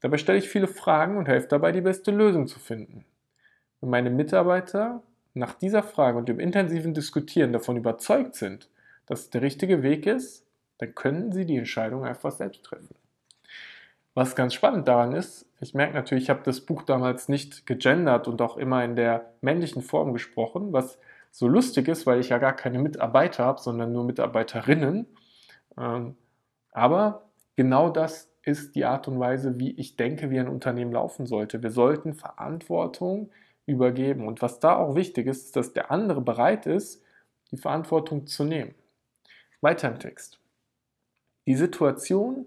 Dabei 0.00 0.18
stelle 0.18 0.38
ich 0.38 0.48
viele 0.48 0.68
Fragen 0.68 1.16
und 1.16 1.26
helfe 1.26 1.48
dabei, 1.48 1.72
die 1.72 1.80
beste 1.80 2.12
Lösung 2.12 2.46
zu 2.46 2.60
finden. 2.60 3.04
Wenn 3.80 3.90
meine 3.90 4.10
Mitarbeiter 4.10 5.02
nach 5.34 5.54
dieser 5.54 5.82
Frage 5.82 6.16
und 6.16 6.28
dem 6.28 6.38
intensiven 6.38 6.94
Diskutieren 6.94 7.52
davon 7.52 7.76
überzeugt 7.76 8.36
sind, 8.36 8.68
dass 9.06 9.20
es 9.20 9.30
der 9.30 9.42
richtige 9.42 9.82
Weg 9.82 10.06
ist, 10.06 10.46
dann 10.78 10.94
können 10.94 11.32
Sie 11.32 11.46
die 11.46 11.56
Entscheidung 11.56 12.04
einfach 12.04 12.32
selbst 12.32 12.64
treffen. 12.64 12.94
Was 14.14 14.36
ganz 14.36 14.54
spannend 14.54 14.86
daran 14.86 15.12
ist, 15.12 15.46
ich 15.60 15.74
merke 15.74 15.94
natürlich, 15.94 16.24
ich 16.24 16.30
habe 16.30 16.42
das 16.44 16.60
Buch 16.60 16.82
damals 16.82 17.28
nicht 17.28 17.66
gegendert 17.66 18.28
und 18.28 18.40
auch 18.42 18.56
immer 18.56 18.84
in 18.84 18.94
der 18.96 19.32
männlichen 19.40 19.82
Form 19.82 20.12
gesprochen, 20.12 20.72
was 20.72 20.98
so 21.30 21.48
lustig 21.48 21.88
ist, 21.88 22.06
weil 22.06 22.20
ich 22.20 22.28
ja 22.28 22.38
gar 22.38 22.54
keine 22.54 22.78
Mitarbeiter 22.78 23.44
habe, 23.44 23.60
sondern 23.60 23.92
nur 23.92 24.04
Mitarbeiterinnen. 24.04 25.06
Ähm, 25.76 26.16
aber 26.70 27.24
genau 27.56 27.90
das 27.90 28.30
ist 28.42 28.76
die 28.76 28.84
Art 28.84 29.08
und 29.08 29.18
Weise, 29.18 29.58
wie 29.58 29.72
ich 29.72 29.96
denke, 29.96 30.30
wie 30.30 30.38
ein 30.38 30.48
Unternehmen 30.48 30.92
laufen 30.92 31.26
sollte. 31.26 31.62
Wir 31.62 31.70
sollten 31.70 32.14
Verantwortung 32.14 33.30
übergeben. 33.66 34.28
Und 34.28 34.42
was 34.42 34.60
da 34.60 34.76
auch 34.76 34.94
wichtig 34.94 35.26
ist, 35.26 35.46
ist, 35.46 35.56
dass 35.56 35.72
der 35.72 35.90
andere 35.90 36.20
bereit 36.20 36.66
ist, 36.66 37.02
die 37.50 37.56
Verantwortung 37.56 38.26
zu 38.26 38.44
nehmen. 38.44 38.74
Weiter 39.64 39.88
im 39.88 39.98
Text. 39.98 40.38
Die 41.46 41.56
Situation, 41.56 42.46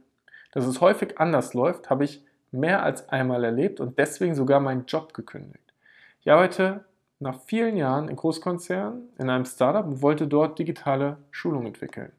dass 0.54 0.66
es 0.66 0.82
häufig 0.82 1.20
anders 1.20 1.54
läuft, 1.54 1.90
habe 1.90 2.06
ich 2.06 2.24
mehr 2.52 2.84
als 2.84 3.10
einmal 3.10 3.44
erlebt 3.44 3.80
und 3.80 3.98
deswegen 4.00 4.36
sogar 4.36 4.60
meinen 4.60 4.86
Job 4.86 5.14
gekündigt. 5.14 5.74
Ich 6.22 6.32
arbeite 6.32 6.86
nach 7.20 7.42
vielen 7.42 7.76
Jahren 7.76 8.08
in 8.08 8.16
Großkonzernen 8.16 9.10
in 9.18 9.30
einem 9.30 9.46
Startup 9.46 9.86
und 9.86 10.02
wollte 10.02 10.28
dort 10.28 10.60
digitale 10.60 11.18
Schulung 11.32 11.66
entwickeln. 11.66 12.12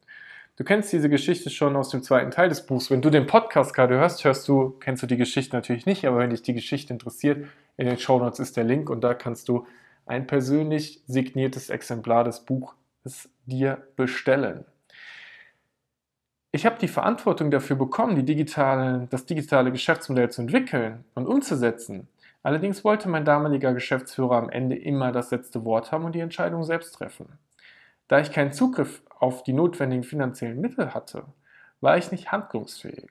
Du 0.56 0.64
kennst 0.64 0.92
diese 0.92 1.08
Geschichte 1.08 1.50
schon 1.50 1.76
aus 1.76 1.90
dem 1.90 2.02
zweiten 2.02 2.32
Teil 2.32 2.48
des 2.48 2.66
Buchs. 2.66 2.90
Wenn 2.90 3.00
du 3.00 3.10
den 3.10 3.28
Podcast 3.28 3.74
gerade 3.74 3.94
hörst, 3.94 4.24
hörst 4.24 4.48
du, 4.48 4.70
kennst 4.80 5.04
du 5.04 5.06
die 5.06 5.16
Geschichte 5.16 5.54
natürlich 5.54 5.86
nicht, 5.86 6.04
aber 6.04 6.18
wenn 6.18 6.30
dich 6.30 6.42
die 6.42 6.54
Geschichte 6.54 6.92
interessiert, 6.92 7.46
in 7.76 7.86
den 7.86 7.98
Show 7.98 8.18
Notes 8.18 8.40
ist 8.40 8.56
der 8.56 8.64
Link 8.64 8.90
und 8.90 9.02
da 9.02 9.14
kannst 9.14 9.48
du 9.48 9.66
ein 10.06 10.26
persönlich 10.26 11.02
signiertes 11.06 11.70
Exemplar 11.70 12.24
des 12.24 12.40
Buches 12.40 13.28
dir 13.46 13.86
bestellen 13.94 14.64
ich 16.50 16.64
habe 16.64 16.78
die 16.80 16.88
Verantwortung 16.88 17.50
dafür 17.50 17.76
bekommen, 17.76 18.24
digitale, 18.24 19.06
das 19.10 19.26
digitale 19.26 19.70
Geschäftsmodell 19.70 20.30
zu 20.30 20.42
entwickeln 20.42 21.04
und 21.14 21.26
umzusetzen. 21.26 22.08
Allerdings 22.42 22.84
wollte 22.84 23.08
mein 23.08 23.24
damaliger 23.24 23.74
Geschäftsführer 23.74 24.36
am 24.36 24.48
Ende 24.48 24.76
immer 24.76 25.12
das 25.12 25.30
letzte 25.30 25.64
Wort 25.64 25.92
haben 25.92 26.04
und 26.04 26.14
die 26.14 26.20
Entscheidung 26.20 26.64
selbst 26.64 26.92
treffen. 26.92 27.38
Da 28.06 28.20
ich 28.20 28.32
keinen 28.32 28.52
Zugriff 28.52 29.02
auf 29.18 29.42
die 29.42 29.52
notwendigen 29.52 30.04
finanziellen 30.04 30.60
Mittel 30.60 30.94
hatte, 30.94 31.24
war 31.80 31.98
ich 31.98 32.10
nicht 32.10 32.32
handlungsfähig. 32.32 33.10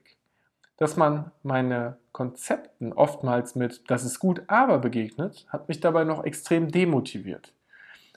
Dass 0.76 0.96
man 0.96 1.30
meine 1.42 1.96
Konzepten 2.12 2.92
oftmals 2.92 3.54
mit 3.54 3.88
das 3.88 4.04
ist 4.04 4.18
gut, 4.18 4.42
aber 4.48 4.78
begegnet, 4.78 5.46
hat 5.48 5.68
mich 5.68 5.80
dabei 5.80 6.04
noch 6.04 6.24
extrem 6.24 6.70
demotiviert. 6.70 7.52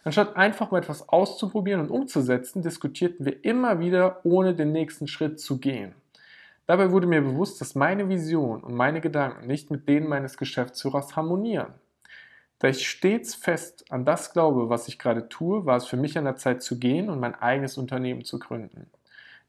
Anstatt 0.03 0.36
einfach 0.36 0.72
mal 0.72 0.79
etwas 0.79 1.08
auszuprobieren 1.10 1.81
und 1.81 1.91
umzusetzen, 1.91 2.62
diskutierten 2.62 3.25
wir 3.25 3.43
immer 3.46 3.79
wieder, 3.79 4.22
ohne 4.24 4.55
den 4.55 4.72
nächsten 4.72 5.08
Schritt 5.08 5.39
zu 5.39 5.60
gehen. 5.60 5.93
Dabei 6.65 6.91
wurde 6.91 7.08
mir 7.08 7.22
bewusst, 7.22 7.62
dass 7.62 7.75
meine 7.75 8.10
Vision 8.10 8.63
und 8.63 8.74
meine 8.74 9.01
Gedanken 9.01 9.48
nicht 9.48 9.70
mit 9.70 9.88
denen 9.88 10.08
meines 10.08 10.38
Geschäftsführers 10.38 11.15
harmonieren. 11.15 11.74
Da 12.60 12.67
ich 12.67 12.88
stets 12.88 13.36
fest 13.36 13.91
an 13.91 14.05
das 14.05 14.34
glaube, 14.34 14.70
was 14.70 14.88
ich 14.88 15.00
gerade 15.00 15.27
tue, 15.29 15.65
war 15.65 15.77
es 15.77 15.86
für 15.86 15.98
mich 15.98 16.17
an 16.17 16.25
der 16.25 16.36
Zeit 16.36 16.62
zu 16.62 16.79
gehen 16.79 17.10
und 17.10 17.20
mein 17.20 17.36
eigenes 17.36 17.77
Unternehmen 17.77 18.24
zu 18.24 18.39
gründen. 18.39 18.89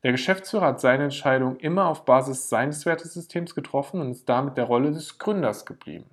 Der 0.02 0.12
Geschäftsführer 0.12 0.66
hat 0.66 0.80
seine 0.80 1.04
Entscheidung 1.04 1.56
immer 1.58 1.86
auf 1.86 2.04
Basis 2.04 2.48
seines 2.48 2.86
Wertesystems 2.86 3.54
getroffen 3.54 4.00
und 4.00 4.10
ist 4.10 4.28
damit 4.28 4.56
der 4.56 4.64
Rolle 4.64 4.90
des 4.90 5.18
Gründers 5.18 5.64
geblieben. 5.64 6.06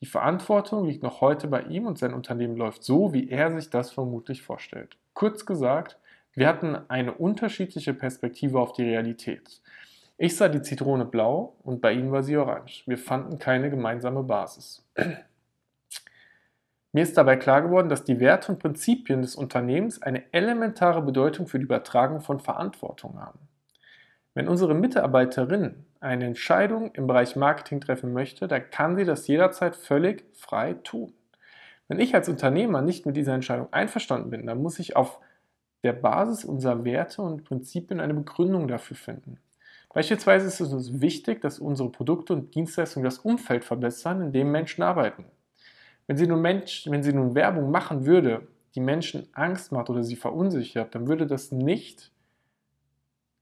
Die 0.00 0.06
Verantwortung 0.06 0.86
liegt 0.86 1.02
noch 1.02 1.20
heute 1.20 1.46
bei 1.46 1.62
ihm 1.62 1.86
und 1.86 1.98
sein 1.98 2.14
Unternehmen 2.14 2.56
läuft 2.56 2.82
so, 2.82 3.12
wie 3.12 3.28
er 3.28 3.52
sich 3.52 3.68
das 3.68 3.90
vermutlich 3.90 4.42
vorstellt. 4.42 4.96
Kurz 5.12 5.44
gesagt, 5.44 5.98
wir 6.32 6.48
hatten 6.48 6.76
eine 6.88 7.12
unterschiedliche 7.12 7.92
Perspektive 7.92 8.58
auf 8.58 8.72
die 8.72 8.84
Realität. 8.84 9.60
Ich 10.16 10.36
sah 10.36 10.48
die 10.48 10.62
Zitrone 10.62 11.04
blau 11.04 11.56
und 11.62 11.80
bei 11.80 11.92
ihm 11.92 12.12
war 12.12 12.22
sie 12.22 12.36
orange. 12.36 12.82
Wir 12.86 12.98
fanden 12.98 13.38
keine 13.38 13.68
gemeinsame 13.68 14.22
Basis. 14.22 14.86
Mir 16.92 17.02
ist 17.02 17.16
dabei 17.16 17.36
klar 17.36 17.62
geworden, 17.62 17.88
dass 17.88 18.04
die 18.04 18.20
Werte 18.20 18.52
und 18.52 18.58
Prinzipien 18.58 19.22
des 19.22 19.36
Unternehmens 19.36 20.02
eine 20.02 20.24
elementare 20.32 21.02
Bedeutung 21.02 21.46
für 21.46 21.58
die 21.58 21.64
Übertragung 21.64 22.20
von 22.20 22.40
Verantwortung 22.40 23.20
haben. 23.20 23.38
Wenn 24.34 24.48
unsere 24.48 24.74
Mitarbeiterin 24.74 25.84
eine 26.00 26.24
Entscheidung 26.24 26.92
im 26.94 27.06
Bereich 27.06 27.36
Marketing 27.36 27.80
treffen 27.80 28.12
möchte, 28.12 28.48
dann 28.48 28.70
kann 28.70 28.96
sie 28.96 29.04
das 29.04 29.26
jederzeit 29.26 29.76
völlig 29.76 30.24
frei 30.34 30.74
tun. 30.74 31.12
Wenn 31.88 32.00
ich 32.00 32.14
als 32.14 32.28
Unternehmer 32.28 32.82
nicht 32.82 33.04
mit 33.06 33.16
dieser 33.16 33.34
Entscheidung 33.34 33.72
einverstanden 33.72 34.30
bin, 34.30 34.46
dann 34.46 34.62
muss 34.62 34.78
ich 34.78 34.96
auf 34.96 35.18
der 35.82 35.92
Basis 35.92 36.44
unserer 36.44 36.84
Werte 36.84 37.22
und 37.22 37.44
Prinzipien 37.44 38.00
eine 38.00 38.14
Begründung 38.14 38.68
dafür 38.68 38.96
finden. 38.96 39.38
Beispielsweise 39.92 40.46
ist 40.46 40.60
es 40.60 40.72
uns 40.72 41.00
wichtig, 41.00 41.40
dass 41.40 41.58
unsere 41.58 41.90
Produkte 41.90 42.32
und 42.32 42.54
Dienstleistungen 42.54 43.04
das 43.04 43.18
Umfeld 43.18 43.64
verbessern, 43.64 44.20
in 44.22 44.32
dem 44.32 44.52
Menschen 44.52 44.82
arbeiten. 44.82 45.24
Wenn 46.06 46.16
sie, 46.16 46.26
nun 46.26 46.40
Mensch, 46.40 46.86
wenn 46.88 47.02
sie 47.02 47.12
nun 47.12 47.34
Werbung 47.34 47.70
machen 47.70 48.06
würde, 48.06 48.46
die 48.74 48.80
Menschen 48.80 49.26
Angst 49.32 49.72
macht 49.72 49.90
oder 49.90 50.04
sie 50.04 50.16
verunsichert, 50.16 50.94
dann 50.94 51.08
würde 51.08 51.26
das 51.26 51.50
nicht 51.50 52.12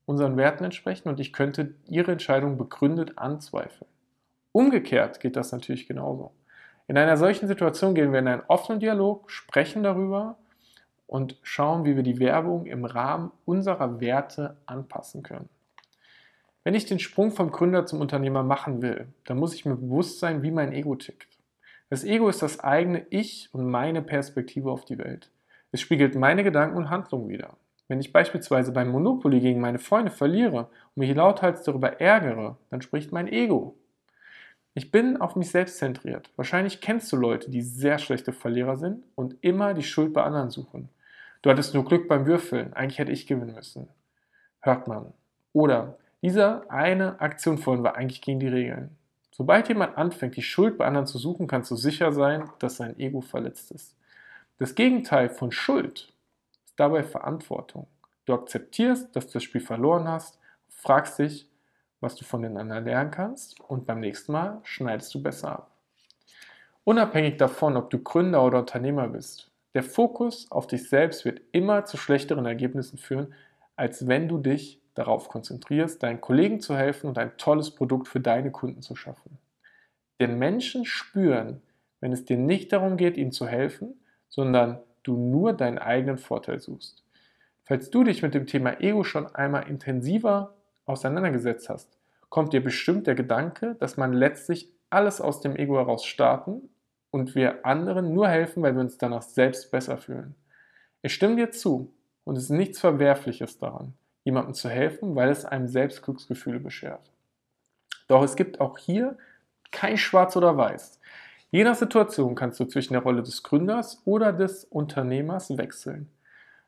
unseren 0.09 0.39
Werten 0.39 0.65
entsprechen 0.65 1.11
und 1.11 1.21
ich 1.21 1.35
könnte 1.35 1.75
ihre 1.87 2.13
Entscheidung 2.13 2.57
begründet 2.57 3.19
anzweifeln. 3.19 3.91
Umgekehrt 4.53 5.21
geht 5.21 5.37
das 5.37 5.53
natürlich 5.53 5.87
genauso. 5.87 6.33
In 6.87 6.97
einer 6.97 7.19
solchen 7.19 7.47
Situation 7.47 7.95
gehen 7.95 8.11
wir 8.11 8.21
in 8.21 8.29
einen 8.29 8.43
offenen 8.49 8.81
Dialog, 8.81 9.31
sprechen 9.31 9.83
darüber 9.83 10.39
und 11.07 11.37
schauen, 11.43 11.85
wie 11.85 11.95
wir 11.95 12.03
die 12.03 12.21
Werbung 12.21 12.65
im 12.65 12.87
Rahmen 12.87 13.33
unserer 13.45 14.01
Werte 14.01 14.57
anpassen 14.65 15.23
können. 15.23 15.51
Wenn 16.65 16.75
ich 16.75 16.87
den 16.87 17.01
Sprung 17.01 17.31
vom 17.31 17.51
Gründer 17.51 17.85
zum 17.85 18.01
Unternehmer 18.01 18.43
machen 18.43 18.81
will, 18.81 19.09
dann 19.27 19.37
muss 19.37 19.55
ich 19.55 19.67
mir 19.67 19.77
bewusst 19.77 20.21
sein, 20.21 20.43
wie 20.43 20.51
mein 20.51 20.73
Ego 20.73 20.97
tickt. 20.97 21.39
Das 21.91 22.03
Ego 22.03 22.31
ist 22.31 22.41
das 22.41 22.61
eigene 22.61 23.07
Ich 23.11 23.51
und 23.53 23.71
meine 23.71 24.01
Perspektive 24.01 24.71
auf 24.71 24.87
die 24.87 24.99
Welt. 24.99 25.31
Es 25.71 25.83
spiegelt 25.83 26.15
meine 26.15 26.45
Gedanken 26.45 26.79
und 26.79 26.89
Handlungen 26.89 27.29
wider. 27.29 27.59
Wenn 27.89 28.01
ich 28.01 28.13
beispielsweise 28.13 28.73
beim 28.73 28.91
Monopoly 28.91 29.41
gegen 29.41 29.61
meine 29.61 29.79
Freunde 29.79 30.11
verliere 30.11 30.69
und 30.95 30.97
mich 30.97 31.15
lauthals 31.15 31.63
darüber 31.63 32.01
ärgere, 32.01 32.59
dann 32.71 32.83
spricht 32.83 33.13
mein 33.13 33.29
Ego. 33.29 33.77
Ich 34.75 34.93
bin 34.93 35.17
auf 35.17 35.35
mich 35.35 35.51
selbst 35.51 35.79
zentriert. 35.79 36.31
Wahrscheinlich 36.37 36.81
kennst 36.81 37.11
du 37.11 37.17
Leute, 37.17 37.51
die 37.51 37.63
sehr 37.63 37.99
schlechte 37.99 38.33
Verlierer 38.33 38.77
sind 38.77 39.03
und 39.15 39.37
immer 39.41 39.75
die 39.75 39.83
Schuld 39.83 40.13
bei 40.13 40.23
anderen 40.23 40.51
suchen. 40.51 40.91
Du 41.43 41.51
hattest 41.51 41.75
nur 41.75 41.85
Glück 41.85 42.09
beim 42.09 42.27
Würfeln, 42.27 42.75
eigentlich 42.75 42.99
hätte 42.99 43.11
ich 43.13 43.27
gewinnen 43.27 43.55
müssen. 43.55 43.89
Hört 44.61 44.87
man. 44.87 45.13
Oder 45.53 45.97
diese 46.23 46.71
eine 46.71 47.21
Aktion 47.21 47.59
vorhin 47.59 47.85
war 47.85 47.97
eigentlich 47.97 48.21
gegen 48.21 48.41
die 48.41 48.49
Regeln. 48.49 48.97
Sobald 49.31 49.69
jemand 49.69 49.97
anfängt, 49.97 50.37
die 50.37 50.43
Schuld 50.43 50.77
bei 50.77 50.85
anderen 50.85 51.07
zu 51.07 51.17
suchen, 51.17 51.47
kannst 51.47 51.71
du 51.71 51.77
sicher 51.77 52.13
sein, 52.13 52.51
dass 52.59 52.77
sein 52.77 52.99
Ego 52.99 53.21
verletzt 53.21 53.71
ist. 53.71 53.97
Das 54.59 54.75
Gegenteil 54.75 55.29
von 55.29 55.53
Schuld 55.53 56.13
dabei 56.79 57.03
Verantwortung. 57.03 57.87
Du 58.25 58.35
akzeptierst, 58.35 59.15
dass 59.15 59.27
du 59.27 59.35
das 59.35 59.43
Spiel 59.43 59.61
verloren 59.61 60.09
hast, 60.09 60.39
fragst 60.69 61.19
dich, 61.19 61.51
was 62.01 62.15
du 62.15 62.25
von 62.25 62.43
den 62.43 62.57
anderen 62.57 62.85
lernen 62.85 63.11
kannst 63.11 63.61
und 63.61 63.87
beim 63.87 64.01
nächsten 64.01 64.33
Mal 64.33 64.61
schneidest 64.63 65.15
du 65.15 65.23
besser 65.23 65.51
ab. 65.51 65.71
Unabhängig 66.85 67.37
davon, 67.37 67.77
ob 67.77 67.91
du 67.91 67.99
Gründer 67.99 68.45
oder 68.45 68.61
Unternehmer 68.61 69.09
bist, 69.09 69.51
der 69.75 69.83
Fokus 69.83 70.51
auf 70.51 70.67
dich 70.67 70.89
selbst 70.89 71.25
wird 71.25 71.41
immer 71.53 71.85
zu 71.85 71.97
schlechteren 71.97 72.47
Ergebnissen 72.47 72.99
führen, 72.99 73.35
als 73.77 74.07
wenn 74.07 74.29
du 74.29 74.39
dich 74.39 74.81
darauf 74.95 75.29
konzentrierst, 75.29 76.03
deinen 76.03 76.21
Kollegen 76.21 76.61
zu 76.61 76.77
helfen 76.77 77.09
und 77.09 77.19
ein 77.19 77.37
tolles 77.37 77.71
Produkt 77.71 78.09
für 78.09 78.21
deine 78.21 78.51
Kunden 78.51 78.83
zu 78.83 78.97
schaffen. 78.97 79.39
Denn 80.21 80.39
Menschen 80.39 80.85
spüren, 80.85 81.63
wenn 82.01 82.13
es 82.13 82.25
dir 82.25 82.37
nicht 82.37 82.73
darum 82.73 82.97
geht, 82.97 83.17
ihnen 83.17 83.33
zu 83.33 83.47
helfen, 83.47 84.01
sondern 84.29 84.81
du 85.09 85.17
nur 85.17 85.53
deinen 85.53 85.79
eigenen 85.79 86.19
Vorteil 86.19 86.61
suchst. 86.61 87.03
Falls 87.65 87.91
du 87.91 88.05
dich 88.05 88.23
mit 88.23 88.35
dem 88.35 88.47
Thema 88.47 88.81
Ego 88.81 89.05
schon 89.05 89.27
einmal 89.35 89.69
intensiver 89.69 90.55
auseinandergesetzt 90.87 91.69
hast, 91.69 91.99
kommt 92.29 92.53
dir 92.53 92.63
bestimmt 92.63 93.07
der 93.07 93.15
Gedanke, 93.15 93.75
dass 93.81 93.97
man 93.97 94.13
letztlich 94.13 94.71
alles 94.91 95.21
aus 95.21 95.41
dem 95.41 95.57
Ego 95.57 95.77
heraus 95.77 96.05
starten 96.05 96.69
und 97.11 97.35
wir 97.35 97.65
anderen 97.67 98.15
nur 98.15 98.29
helfen, 98.29 98.63
weil 98.63 98.75
wir 98.75 98.83
uns 98.83 98.99
danach 98.99 99.23
selbst 99.23 99.71
besser 99.71 99.99
fühlen. 99.99 100.35
Ich 101.03 101.15
stimme 101.15 101.37
dir 101.37 101.51
zu 101.51 101.93
und 102.25 102.37
es 102.37 102.45
ist 102.45 102.51
nichts 102.51 102.79
Verwerfliches 102.79 103.59
daran 103.59 103.95
jemandem 104.29 104.53
zu 104.53 104.69
helfen, 104.69 105.17
weil 105.17 105.31
es 105.31 105.47
einem 105.47 105.69
selbst 105.69 106.03
Glücksgefühle 106.03 106.61
beschert. 106.61 107.11
Doch 108.09 108.23
es 108.23 108.37
gibt 108.37 108.61
auch 108.61 108.77
hier 108.77 109.17
kein 109.71 109.97
Schwarz 109.97 110.37
oder 110.37 110.55
Weiß. 110.55 111.01
Je 111.51 111.65
nach 111.65 111.77
Situation 111.77 112.35
kannst 112.35 112.61
du 112.61 112.67
zwischen 112.67 112.93
der 112.93 113.03
Rolle 113.03 113.23
des 113.23 113.43
Gründers 113.43 114.03
oder 114.05 114.35
des 114.35 114.65
Unternehmers 114.65 115.57
wechseln. 115.57 116.11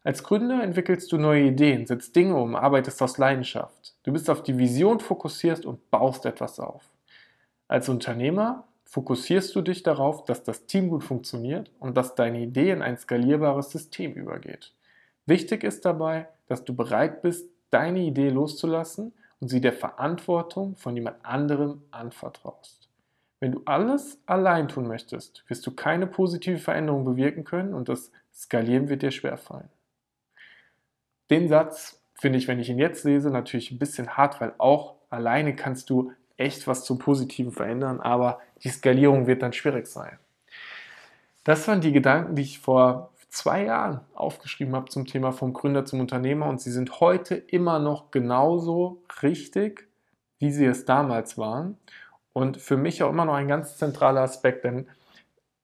Als 0.03 0.23
Gründer 0.23 0.63
entwickelst 0.63 1.13
du 1.13 1.19
neue 1.19 1.49
Ideen, 1.49 1.87
setzt 1.87 2.17
Dinge 2.17 2.35
um, 2.35 2.57
arbeitest 2.57 3.03
aus 3.03 3.19
Leidenschaft. 3.19 3.95
Du 4.05 4.13
bist 4.13 4.31
auf 4.31 4.43
die 4.43 4.57
Vision 4.57 4.99
fokussiert 4.99 5.67
und 5.67 5.91
baust 5.91 6.25
etwas 6.25 6.59
auf. 6.59 6.89
Als 7.69 7.91
Unternehmer 7.91 8.65
fokussierst 8.85 9.55
du 9.55 9.61
dich 9.61 9.83
darauf, 9.83 10.25
dass 10.25 10.45
das 10.45 10.65
Team 10.65 10.89
gut 10.89 11.05
funktioniert 11.05 11.71
und 11.79 11.99
dass 11.99 12.15
deine 12.15 12.41
Idee 12.41 12.71
in 12.71 12.81
ein 12.81 12.97
skalierbares 12.97 13.71
System 13.71 14.15
übergeht. 14.15 14.73
Wichtig 15.27 15.63
ist 15.63 15.85
dabei, 15.85 16.27
dass 16.47 16.65
du 16.65 16.75
bereit 16.75 17.21
bist, 17.21 17.51
deine 17.71 18.01
Idee 18.01 18.31
loszulassen 18.31 19.13
und 19.41 19.49
sie 19.49 19.61
der 19.61 19.75
Verantwortung 19.75 20.75
von 20.77 20.97
jemand 20.97 21.23
anderem 21.23 21.83
anvertraust. 21.91 22.89
Wenn 23.40 23.52
du 23.52 23.62
alles 23.64 24.18
allein 24.26 24.68
tun 24.68 24.87
möchtest, 24.87 25.44
wirst 25.49 25.66
du 25.66 25.75
keine 25.75 26.06
positive 26.06 26.59
Veränderung 26.59 27.04
bewirken 27.04 27.44
können 27.44 27.75
und 27.75 27.88
das 27.88 28.12
Skalieren 28.32 28.88
wird 28.88 29.02
dir 29.02 29.11
schwerfallen. 29.11 29.70
Den 31.30 31.49
Satz 31.49 32.02
finde 32.14 32.38
ich, 32.38 32.49
wenn 32.49 32.61
ich 32.61 32.68
ihn 32.68 32.78
jetzt 32.78 33.04
lese, 33.04 33.30
natürlich 33.30 33.70
ein 33.70 33.78
bisschen 33.78 34.16
hart, 34.16 34.40
weil 34.40 34.52
auch 34.59 34.97
alleine 35.09 35.56
kannst 35.56 35.88
du 35.88 36.12
echt 36.37 36.66
was 36.66 36.85
zum 36.85 36.99
Positiven 36.99 37.52
verändern, 37.52 38.00
aber 38.00 38.40
die 38.62 38.68
Skalierung 38.68 39.26
wird 39.26 39.42
dann 39.42 39.52
schwierig 39.52 39.87
sein. 39.87 40.18
Das 41.44 41.66
waren 41.66 41.80
die 41.80 41.92
Gedanken, 41.92 42.35
die 42.35 42.42
ich 42.42 42.59
vor 42.59 43.11
zwei 43.30 43.64
Jahren 43.64 44.00
aufgeschrieben 44.14 44.75
habe 44.75 44.90
zum 44.90 45.06
Thema 45.06 45.32
vom 45.32 45.52
Gründer 45.52 45.85
zum 45.85 46.00
Unternehmer 46.00 46.47
und 46.47 46.61
sie 46.61 46.70
sind 46.70 47.00
heute 47.00 47.37
immer 47.37 47.78
noch 47.78 48.11
genauso 48.11 49.02
richtig, 49.23 49.88
wie 50.38 50.50
sie 50.50 50.66
es 50.66 50.85
damals 50.85 51.38
waren. 51.38 51.78
Und 52.33 52.57
für 52.59 52.77
mich 52.77 53.03
auch 53.03 53.11
immer 53.11 53.25
noch 53.25 53.35
ein 53.35 53.49
ganz 53.49 53.77
zentraler 53.77 54.23
Aspekt, 54.23 54.65
denn 54.65 54.87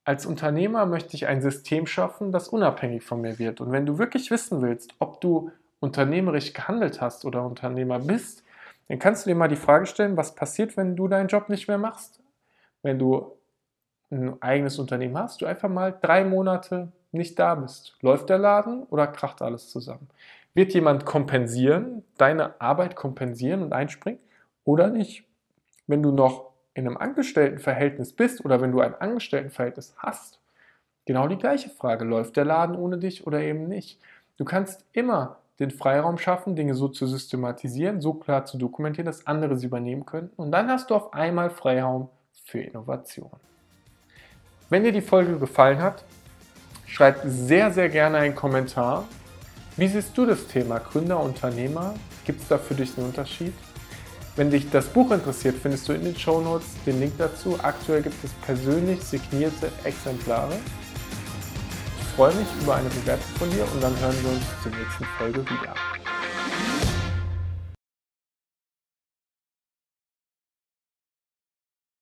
als 0.04 0.24
Unternehmer 0.24 0.86
möchte 0.86 1.16
ich 1.16 1.26
ein 1.26 1.42
System 1.42 1.86
schaffen, 1.86 2.30
das 2.30 2.48
unabhängig 2.48 3.02
von 3.02 3.20
mir 3.20 3.38
wird. 3.38 3.60
Und 3.60 3.72
wenn 3.72 3.86
du 3.86 3.98
wirklich 3.98 4.30
wissen 4.30 4.62
willst, 4.62 4.94
ob 5.00 5.20
du 5.20 5.50
unternehmerisch 5.80 6.52
gehandelt 6.52 7.00
hast 7.00 7.24
oder 7.24 7.44
Unternehmer 7.44 7.98
bist, 7.98 8.44
dann 8.88 8.98
kannst 9.00 9.26
du 9.26 9.30
dir 9.30 9.36
mal 9.36 9.48
die 9.48 9.56
Frage 9.56 9.86
stellen, 9.86 10.16
was 10.16 10.34
passiert, 10.34 10.76
wenn 10.76 10.94
du 10.94 11.08
deinen 11.08 11.28
Job 11.28 11.48
nicht 11.48 11.66
mehr 11.66 11.78
machst? 11.78 12.22
Wenn 12.82 13.00
du 13.00 13.32
ein 14.10 14.40
eigenes 14.40 14.78
Unternehmen 14.78 15.18
hast, 15.18 15.40
du 15.40 15.46
einfach 15.46 15.68
mal 15.68 15.96
drei 16.00 16.24
Monate 16.24 16.92
nicht 17.10 17.38
da 17.38 17.56
bist. 17.56 17.96
Läuft 18.00 18.28
der 18.28 18.38
Laden 18.38 18.84
oder 18.84 19.08
kracht 19.08 19.42
alles 19.42 19.70
zusammen? 19.70 20.08
Wird 20.54 20.72
jemand 20.72 21.04
kompensieren, 21.04 22.04
deine 22.16 22.60
Arbeit 22.60 22.94
kompensieren 22.94 23.62
und 23.62 23.72
einspringen 23.72 24.20
oder 24.64 24.88
nicht? 24.88 25.24
Wenn 25.88 26.02
du 26.02 26.12
noch 26.12 26.52
in 26.76 26.86
einem 26.86 26.98
Angestelltenverhältnis 26.98 28.12
bist 28.12 28.44
oder 28.44 28.60
wenn 28.60 28.70
du 28.70 28.80
ein 28.80 28.94
Angestelltenverhältnis 28.94 29.94
hast, 29.96 30.38
genau 31.06 31.26
die 31.26 31.38
gleiche 31.38 31.70
Frage. 31.70 32.04
Läuft 32.04 32.36
der 32.36 32.44
Laden 32.44 32.76
ohne 32.76 32.98
dich 32.98 33.26
oder 33.26 33.40
eben 33.40 33.66
nicht? 33.66 33.98
Du 34.36 34.44
kannst 34.44 34.84
immer 34.92 35.38
den 35.58 35.70
Freiraum 35.70 36.18
schaffen, 36.18 36.54
Dinge 36.54 36.74
so 36.74 36.88
zu 36.88 37.06
systematisieren, 37.06 38.02
so 38.02 38.12
klar 38.12 38.44
zu 38.44 38.58
dokumentieren, 38.58 39.06
dass 39.06 39.26
andere 39.26 39.56
sie 39.56 39.66
übernehmen 39.66 40.04
könnten. 40.04 40.34
Und 40.36 40.52
dann 40.52 40.68
hast 40.68 40.90
du 40.90 40.94
auf 40.94 41.14
einmal 41.14 41.48
Freiraum 41.48 42.10
für 42.44 42.60
Innovation. 42.60 43.30
Wenn 44.68 44.84
dir 44.84 44.92
die 44.92 45.00
Folge 45.00 45.38
gefallen 45.38 45.80
hat, 45.80 46.04
schreib 46.86 47.22
sehr, 47.24 47.70
sehr 47.70 47.88
gerne 47.88 48.18
einen 48.18 48.34
Kommentar. 48.34 49.08
Wie 49.78 49.88
siehst 49.88 50.16
du 50.18 50.26
das 50.26 50.46
Thema 50.46 50.78
Gründer, 50.80 51.20
Unternehmer? 51.20 51.94
Gibt 52.26 52.42
es 52.42 52.48
da 52.48 52.58
für 52.58 52.74
dich 52.74 52.98
einen 52.98 53.06
Unterschied? 53.06 53.54
Wenn 54.36 54.50
dich 54.50 54.68
das 54.68 54.84
Buch 54.84 55.12
interessiert, 55.12 55.56
findest 55.62 55.88
du 55.88 55.94
in 55.94 56.04
den 56.04 56.14
Show 56.14 56.42
Notes 56.42 56.66
den 56.84 57.00
Link 57.00 57.14
dazu. 57.16 57.58
Aktuell 57.62 58.02
gibt 58.02 58.22
es 58.22 58.30
persönlich 58.44 59.02
signierte 59.02 59.72
Exemplare. 59.82 60.52
Ich 62.00 62.06
freue 62.14 62.34
mich 62.34 62.46
über 62.60 62.74
eine 62.76 62.90
Bewertung 62.90 63.34
von 63.38 63.50
dir 63.50 63.64
und 63.72 63.82
dann 63.82 63.98
hören 63.98 64.16
wir 64.22 64.30
uns 64.32 64.44
zur 64.62 64.72
nächsten 64.72 65.04
Folge 65.18 65.40
wieder. 65.40 65.74